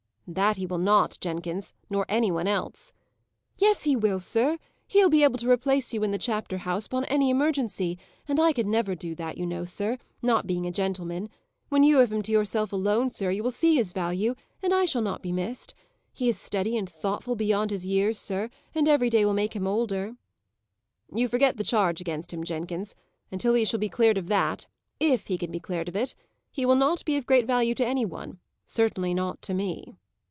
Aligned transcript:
"That 0.27 0.55
he 0.55 0.65
will 0.65 0.77
not, 0.77 1.17
Jenkins. 1.19 1.73
Nor 1.89 2.05
any 2.07 2.31
one 2.31 2.47
else." 2.47 2.93
"Yes, 3.57 3.83
he 3.83 3.97
will, 3.97 4.17
sir! 4.17 4.59
He 4.87 5.01
will 5.01 5.09
be 5.09 5.23
able 5.23 5.37
to 5.39 5.51
replace 5.51 5.93
you 5.93 6.03
in 6.03 6.11
the 6.11 6.17
chapter 6.17 6.59
house 6.59 6.85
upon 6.85 7.03
any 7.05 7.29
emergency, 7.29 7.97
and 8.29 8.39
I 8.39 8.53
never 8.55 8.93
could 8.93 8.99
do 8.99 9.13
that, 9.15 9.37
you 9.37 9.45
know, 9.45 9.65
sir, 9.65 9.97
not 10.21 10.47
being 10.47 10.65
a 10.65 10.71
gentleman. 10.71 11.27
When 11.67 11.83
you 11.83 11.97
have 11.97 12.13
him 12.13 12.21
to 12.21 12.31
yourself 12.31 12.71
alone, 12.71 13.09
sir, 13.09 13.29
you 13.29 13.43
will 13.43 13.51
see 13.51 13.75
his 13.75 13.91
value; 13.91 14.33
and 14.63 14.73
I 14.73 14.85
shall 14.85 15.01
not 15.01 15.21
be 15.21 15.33
missed. 15.33 15.73
He 16.13 16.29
is 16.29 16.39
steady 16.39 16.77
and 16.77 16.89
thoughtful 16.89 17.35
beyond 17.35 17.69
his 17.71 17.85
years, 17.85 18.17
sir, 18.17 18.49
and 18.73 18.87
every 18.87 19.09
day 19.09 19.25
will 19.25 19.33
make 19.33 19.53
him 19.53 19.67
older." 19.67 20.15
"You 21.13 21.27
forget 21.27 21.57
the 21.57 21.65
charge 21.65 21.99
against 21.99 22.31
him, 22.31 22.45
Jenkins. 22.45 22.95
Until 23.33 23.53
he 23.53 23.65
shall 23.65 23.81
be 23.81 23.89
cleared 23.89 24.17
of 24.17 24.27
that 24.29 24.65
if 24.97 25.27
he 25.27 25.37
can 25.37 25.51
be 25.51 25.59
cleared 25.59 25.89
of 25.89 25.95
it 25.97 26.15
he 26.49 26.65
will 26.65 26.77
not 26.77 27.03
be 27.03 27.17
of 27.17 27.25
great 27.27 27.45
value 27.45 27.75
to 27.75 27.85
any 27.85 28.05
one; 28.05 28.39
certainly 28.65 29.13
not 29.13 29.41
to 29.41 29.53
me." 29.53 29.97